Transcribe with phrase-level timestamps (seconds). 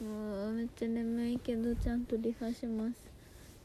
[0.00, 2.94] もうめっちゃ眠いけどちゃんとリハします。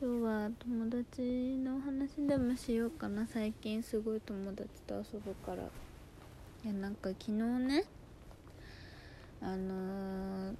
[0.00, 3.26] 今日は友達の話でもしようかな。
[3.26, 5.62] 最近すごい友達と遊ぶから。
[5.62, 7.84] いやなんか昨日ね
[9.40, 10.54] あのー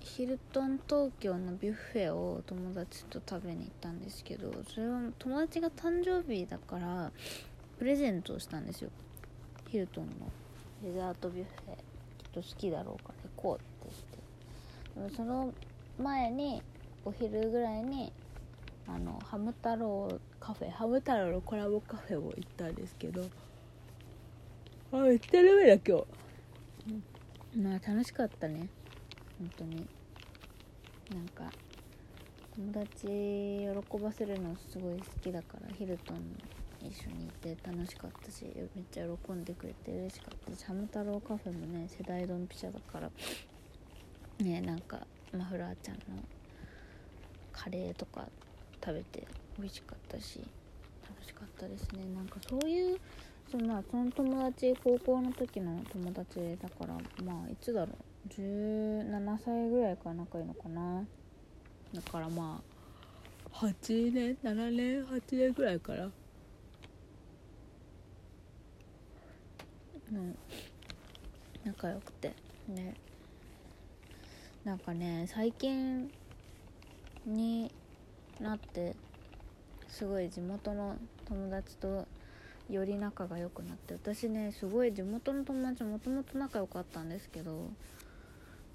[0.00, 7.12] ヒルトン東京のビュッフェを友達と食べに行ったんですけどそれは友達が誕生日だから
[7.78, 8.90] プレゼントをしたんですよ。
[9.68, 10.12] ヒルトンの。
[10.82, 11.74] デザートビュッフェ。
[12.18, 13.70] きっと好きだろうから行こうって。
[13.90, 14.09] 言っ
[15.08, 15.52] その
[15.98, 16.62] 前に
[17.04, 18.12] お昼ぐらいに
[18.86, 23.24] あのハム太郎カフェハム太郎のコラボカフェを行ったんですけど
[24.92, 26.04] あめっちゃダメだ今日、
[27.56, 28.68] うん、まあ楽しかったね。
[29.38, 29.86] 本当に。
[31.14, 31.52] なんか
[32.54, 36.18] 友達喜ばせるのすごい好きだからヒルトン
[36.82, 38.44] 一緒にいて楽しかったし
[38.74, 43.10] めっちゃ喜んでくれて嬉しかったしハム太郎カフェもね世代ドンピシャだから
[44.42, 46.22] ねなんかマフラーちゃんの
[47.52, 48.26] カレーとか
[48.84, 49.26] 食べて
[49.58, 50.40] 美味しかったし
[51.08, 52.04] 楽しかったですね。
[52.14, 52.98] なんかそういう
[53.50, 57.96] そのその友達高校の時の友達だからまあいつだろう。
[58.28, 61.04] 17歳ぐらいから仲いいのかな。
[61.92, 62.62] だからま
[63.52, 66.10] あ8年7年8年ぐらいから。
[70.12, 70.38] うん。
[71.64, 72.32] 仲良くて。
[72.68, 72.94] ね。
[74.64, 76.10] なんかね最近
[77.24, 77.72] に
[78.40, 78.94] なって
[79.88, 82.06] すごい地元の友達と
[82.68, 87.70] より仲が良くなって私ねすごい地元の友達もともと仲良かったんですけど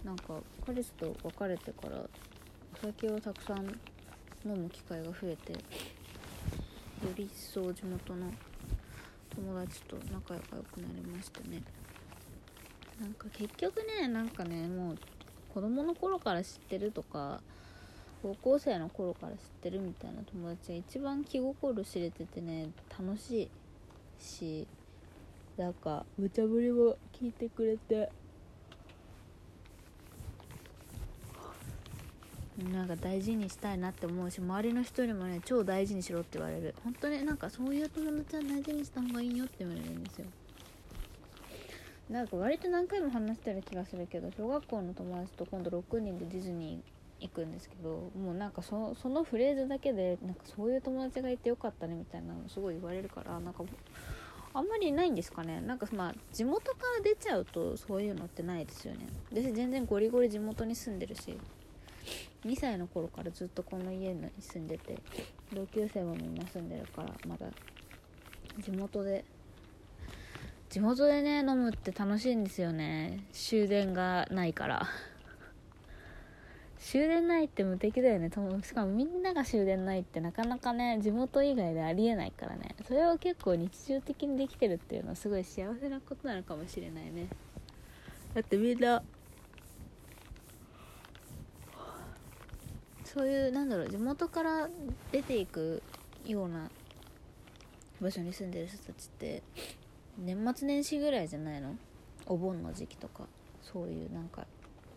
[0.04, 3.66] なんか彼氏と別れてからお酒をたくさん
[4.46, 5.60] 飲む機会が増えてよ
[7.16, 8.32] り一層地元の
[9.36, 11.62] 友達と仲良くなりましたね。
[13.00, 14.98] なんか結局ねなんかねもう
[15.56, 17.40] 子供の頃から知ってるとか
[18.22, 23.50] 高校生の頃から知ってるみたいな友達が一番気心知れててね楽しい
[24.22, 24.68] し
[25.56, 28.12] なんか無茶ぶりも聞いてくれて。
[32.72, 36.74] なんか大事にしたいなって思うし周りの人にもね超大事にしろって言われる。
[36.86, 40.26] 本当になんかそういう友達は大事にした方がいいよって言われるんですよ。
[42.10, 53.64] なんか割と何回も話してる気がするけど小学校の友達と今度6人でディズニー行くんですけどもうなんかそそのフレーズだけでなんかそういう友達がいてよかったねみたいなのすごい言われるからなんか
[54.54, 55.60] あんまりないんですかね。
[55.60, 59.08] なんかまあ地元から出ちゃうとそういうのってないですよね。
[59.32, 61.38] 私全然ゴリゴリ地元に住んでるし
[62.46, 64.98] 2歳の頃からずっとこの家に住んでて
[65.54, 67.48] 同級生もみんな住んでるからまだ
[68.60, 69.26] 地元で
[70.76, 73.24] 地元でね飲むって楽しいんですよね。
[73.32, 74.86] 終電がないから。
[76.80, 78.30] 終電ないって無敵だよね。
[78.62, 82.76] しかもみんなが終電ないってなかなかね地元以外でありえないからね。
[82.86, 87.28] それを結構日常的にできてるっていうのはすごい幸せなことなのかもしれないね。
[88.34, 89.02] だってみんな
[93.06, 94.70] そういうなんだろう地元から
[95.14, 95.82] 出ていく
[96.26, 96.70] ような
[98.02, 99.42] 場所に住んでる人たちって
[100.18, 101.76] 年末年始ぐらいじゃないの？
[102.26, 103.28] お盆の時期とか。
[103.62, 104.46] そういうなんか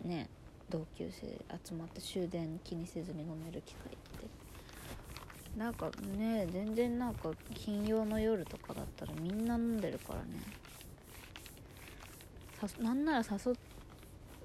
[0.03, 0.29] ね
[0.69, 1.27] 同級生
[1.65, 4.27] 集まって終電気にせずに飲める機会って。
[5.57, 10.41] なんかね全然なんか金曜の夜とかだったらみんな飲んでるからね。
[12.79, 13.55] なんなら誘っ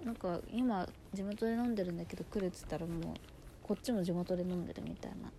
[0.05, 3.15] なんか今地元で飲んでるんだけど来るっつったらもう
[3.63, 5.31] こっちも地元で飲んでるみたいな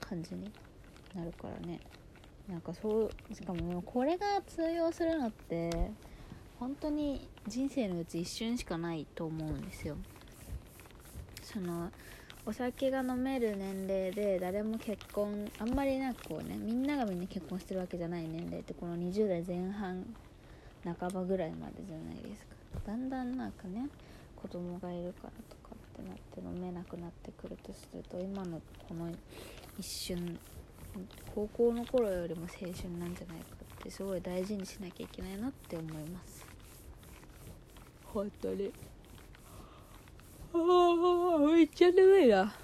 [0.00, 0.50] 感じに
[1.14, 1.80] なるからね。
[2.48, 5.90] なんかそうしかもこれが通用するのって
[6.58, 9.96] 本当に人生のうち一瞬しかないと思うんですよ。
[11.42, 11.90] その
[12.46, 20.04] お酒が飲める年齢で誰も結婚あんまりなんかこうねみんながみんな結婚してるわけじゃない年齢ってこの20代前半
[20.84, 22.54] 半ばぐらいまでじゃないですか。
[22.86, 23.88] だんだんなんかね
[24.36, 29.10] 子供がいるからとかってなって飲めなくなってくるとすると今のこの
[29.78, 30.38] 一瞬
[31.34, 33.46] 高校の頃よりも青春なんじゃないか
[33.80, 36.46] ってすごい大事にしなきゃいけないなって思います。
[38.04, 38.72] 本当に。
[40.52, 42.54] ああめっちゃ眠いな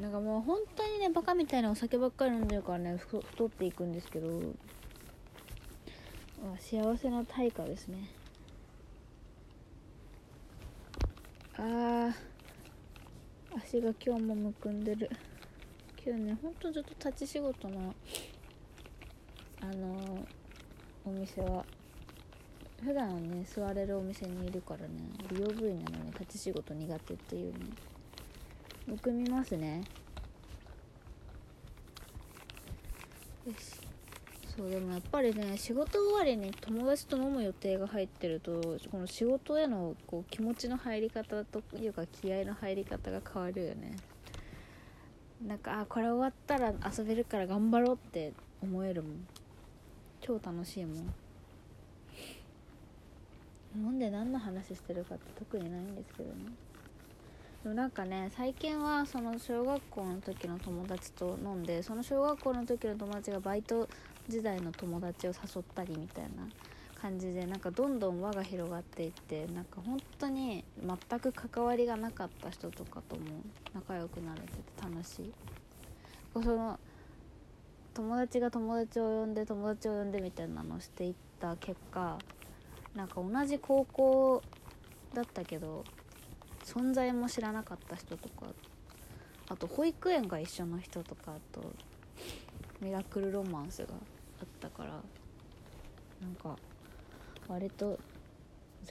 [0.00, 4.28] なんかもう本当にねバカみたいなお酒ばっかり飲んでるからね太っていくんですけど。
[6.58, 8.10] 幸せの対価ですね。
[11.56, 12.12] あー
[13.56, 15.08] 足が今日もむくんでる
[16.04, 17.94] 今日ねほんとずっと立ち仕事の
[19.60, 20.26] あのー、
[21.04, 21.64] お店は
[22.84, 24.88] 普段はね座れるお店にいるからね
[25.30, 27.60] 美容部員なのに立ち仕事苦手っていうね
[28.88, 29.84] よく見ますね。
[33.46, 33.92] よし。
[34.56, 38.60] そうでもやっぱりね仕事終わりに友達と飲む予定が入ってると
[38.90, 43.96] この仕事へのこう気持ちの入り方というか気合の入り方が変わるよね。
[45.46, 49.26] なんかあこれ終わったら遊べるから頑張ろうって思えるもん。
[50.20, 51.14] 超楽しいもん。
[53.74, 56.44] 飲んで何の話してるかって特にないんですけどね。
[57.64, 63.88] でもなんかね最近はその小学校の時の友達と飲んでその小学校の時の友達がバイト
[64.28, 66.48] 時代の友達を誘ったりみたいな。
[67.02, 73.22] 感じでなんかどんどん輪が広がっていってなんか本当に全く関わりがなかった人とかとも
[73.74, 75.32] 仲良くなれてて楽しい。
[76.32, 76.78] その
[77.92, 82.18] 友達が友達を呼んで友達を呼んでみたいなのをしていった結果
[82.94, 84.42] なんか同じ高校
[85.12, 85.84] だったけど
[86.64, 88.46] 存在も知らなかった人とか
[89.48, 91.72] あと保育園が一緒の人とかあと
[92.80, 93.88] ミラクルロマンスが
[94.40, 94.90] あったから
[96.22, 96.56] なんか
[97.52, 97.98] 割と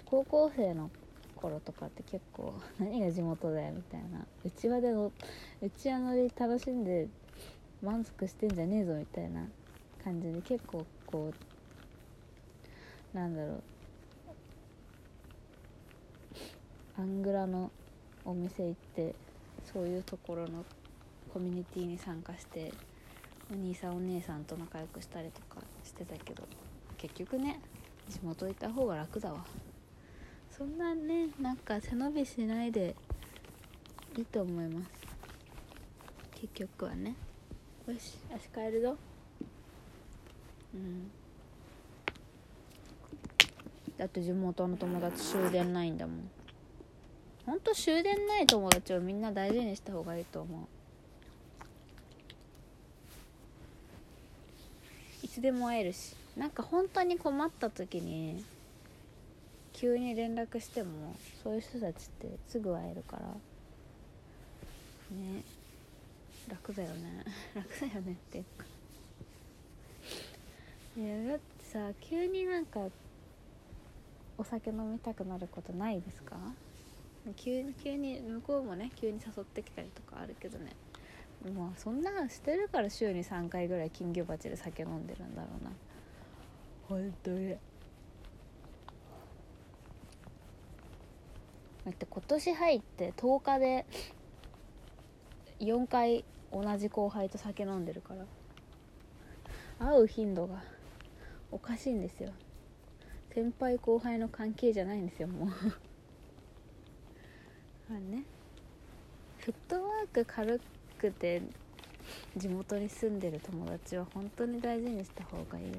[0.05, 0.91] 高校生の
[1.35, 4.25] 頃とかって結構 何が地元だよみたいな。
[4.45, 5.11] うちわでの
[5.61, 7.07] うちわ乗り楽しんで
[7.81, 9.47] 満足してんじゃねえぞみたいな
[10.03, 11.33] 感じで結構こ
[13.13, 13.63] うなんだろう。
[16.97, 17.71] アングラの
[18.25, 19.15] お店行って
[19.65, 20.63] そういうところの
[21.33, 22.71] コミュニティに参加して
[23.51, 26.43] お兄さんお姉さんと仲良くしたりとかしてたけど
[26.97, 27.59] 結局ね
[28.11, 29.45] 地元行った方が楽だわ。
[30.55, 32.93] そんなねなんか背伸びしないで
[34.17, 34.91] いいと思います。
[36.33, 37.15] 結局はね。
[37.87, 38.97] よし足変えるぞ。
[40.73, 41.09] うん。
[43.97, 46.29] だって地元の友達終電ないんだもん。
[47.45, 50.67] ほんと終電ない友達をみんな大事にした方がいいと思う。
[55.25, 56.20] いつでも会えるし。
[56.37, 58.43] なんか本当に困った時に
[59.73, 63.23] 急に連絡してもそういう人たちってすぐ会えるから
[65.17, 65.43] ね
[66.49, 67.23] 楽だよね。
[67.55, 68.39] 楽だよねって。
[68.39, 68.65] いうか
[70.97, 72.87] いやだってさ急になんか
[74.37, 76.35] お酒飲みたくなることないですか？
[77.37, 80.71] 急に急に向こうもね急に誘ってきたりとかあるけどね。
[81.55, 85.71] まあそんなしてるから週に3回ぐらい金魚鉢で酒飲んでるんだろうな。
[86.91, 87.51] 本当に。
[87.51, 87.55] だ
[91.89, 93.85] って今年入って10日で
[95.61, 98.25] 4回同じ後輩と酒飲んでるから。
[99.79, 100.61] 会う頻度が
[101.49, 102.33] おかしいんですよ。
[103.33, 105.47] 先輩後輩の関係じゃないんですよもう。
[107.89, 108.25] まあね。
[109.37, 110.59] フットワーク軽
[110.99, 111.41] くて
[112.35, 115.77] 地元に住んでる友達は本当に大事にした方がいいわ、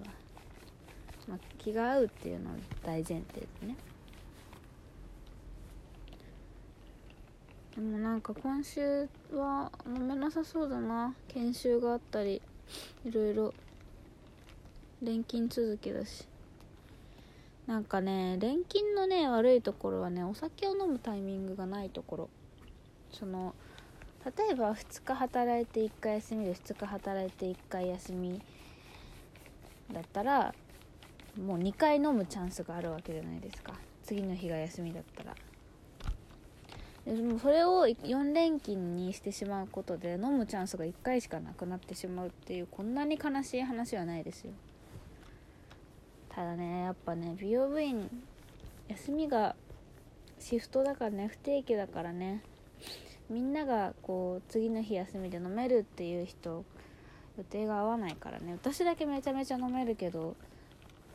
[1.28, 3.76] まあ、気が合うっていうのは大前提でね。
[7.74, 11.14] でもなんか今週は飲めなさそうだな。
[11.28, 12.42] 研修があったり
[13.04, 13.54] いろいろ
[15.02, 16.26] 錬金続きだし。
[17.66, 22.28] なんかね錬金のね悪いところはねお酒を飲むタイミングがないところ。
[23.10, 23.54] その
[24.24, 28.40] 例えば2日働いて1回休みで2日働いて1回休み
[29.92, 30.54] だったら
[31.38, 33.74] もう2回飲むチャンスがあるわけじゃないですか。
[34.02, 35.34] 次の日が休みだったら。
[37.04, 44.52] でもそれを4連勤にしてしまうことで飲むチャンスが1回しかなくなってしまうっていうこんなに悲しい話はないですよ。
[46.28, 48.08] ただねやっぱね美容部員
[48.88, 49.56] 休みが
[50.38, 52.42] シフトだからね不定期だからね
[53.28, 56.64] みんながこう次の日休みで飲めるっていう人
[57.36, 58.52] 予定が合わないからね。
[58.52, 60.36] 私だけめちゃめちゃ飲めるけど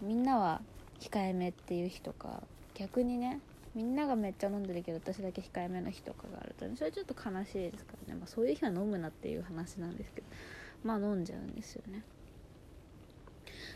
[0.01, 0.61] みんなは
[0.99, 2.41] 控えめっていう日とか
[2.75, 3.39] 逆にね
[3.75, 10.27] みんながめっちゃ飲んでるけど私だけ控えめの日とかがあるとねそれちょっと悲しいですからね、まあ、そういう日は飲むなっていう話なんですけど
[10.83, 12.03] まあ飲んじゃうんですよね。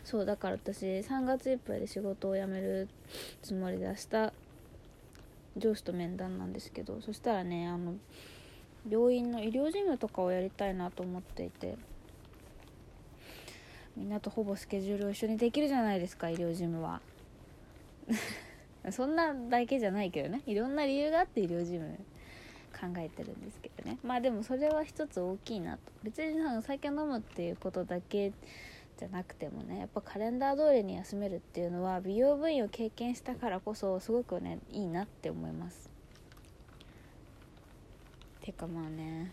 [0.04, 2.88] そうだから私3月いっぱいで仕事を辞める
[3.42, 4.32] つもりで明日
[5.56, 7.94] 上司と面談なんですけどそしたらねあの
[8.90, 11.76] 病院の医療事務とかをやりたいなと思っていて
[13.96, 17.00] みんなとほぼスケジュールを一緒にできるじゃないですか医療事務は。
[18.90, 20.42] そんなだけじゃないけどね。
[20.46, 21.98] いろんな理由があって医療事務
[22.72, 23.98] 考えてるんですけどね。
[24.02, 25.92] まあでもそれは一つ大きいなと。
[26.02, 28.32] 別にお酒飲むっていうことだけ
[28.98, 35.90] じゃなくてもねやっぱカレンダー通りに休めるっていうのは美容部員を経験したからこそすごくねいいなって思います。
[38.40, 39.32] てかまあね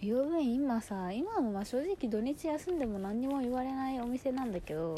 [0.00, 4.94] 美容部員今さ今もまあ正直土日休んでも何にも言われないお店なんだけど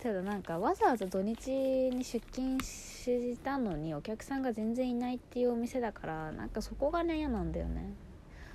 [0.00, 7.94] ただなんかわざわざ土日に出勤したのにお客さんが全然いないっていうお店だからなんかそこがね嫌なんだよね。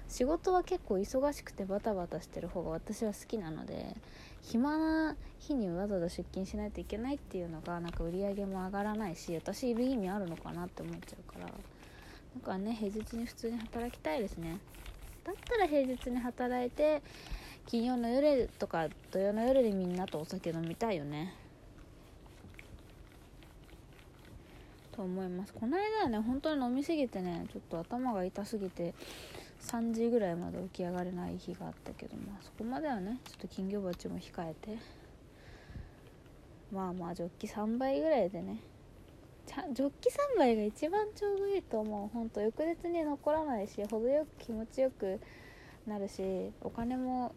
[0.08, 3.96] 仕事は結構忙しくてバタバタしてる方が私は好きなので
[4.42, 14.58] 暇な日にわざわざ出勤しないといけないっていうのがなんか売り上げも上がらないし私いる意味あるのかなって思っちゃうからなんかね平日に普通に働きたいですね。
[15.29, 17.03] だったら平日に働いて
[17.67, 21.36] 金曜の夜とか土曜の夜でみんなとお酒飲みたいよね。
[24.91, 25.53] と思います。
[25.53, 28.95] この間はね本当に飲みすぎてねちょっと頭が痛すぎて
[29.62, 34.77] 3時ぐらいまで起き上がれない日があったけどまあそこまではねちょっと金魚鉢も控えて
[36.71, 38.57] まあまあジョッキ3杯ぐらいでね
[39.74, 42.08] ジョッキ3杯が一番ちょうどいいと思う。
[42.08, 45.20] ほんと翌日に残らないし程よく気持ちよく
[45.88, 47.34] なるしお金も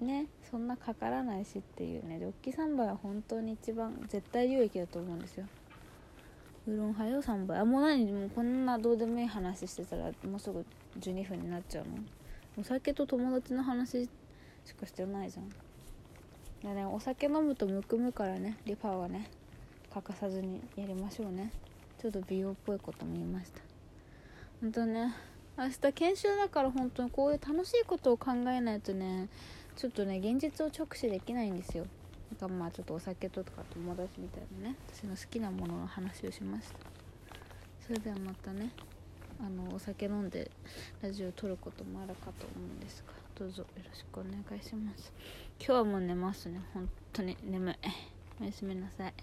[0.00, 2.18] ねそんなかからないしっていうね。
[2.18, 5.46] ジョッキ3杯は本当に一番絶対有益だと思うんですよ。
[6.66, 8.10] ウーロンハイを3杯あもう何？
[8.10, 10.64] もうこんなどうでもいい話してたらもうすぐ
[10.98, 11.90] 12分になっちゃうの
[12.58, 14.04] お酒と友達の話
[14.64, 15.48] しかしてないじゃん。
[16.62, 19.30] だねお酒飲むとむくむからねリファはね
[19.92, 21.50] 欠かさずにやりましょうね。
[22.00, 23.60] ちょっと美容っぽいことも言いました。
[24.60, 25.14] 本当ね
[25.58, 29.28] 明日研修だから本当にこういう楽しいことを考えないとね
[29.76, 31.86] ちょっとね現実を直視できないんですよ。
[32.32, 36.74] だからまあちょっとお酒とか友達みたいなね私の好きなものの話をしました。
[37.84, 38.70] それではまたね
[39.40, 40.50] あのお酒飲んで
[41.02, 45.12] ラジオを撮ることもあるかと思うんですがどうぞよろしくお願いします。
[45.58, 46.60] 今日はもう寝ますね。
[46.72, 47.36] 本当に。
[47.42, 47.74] 眠い。
[48.40, 49.14] おやすみなさい。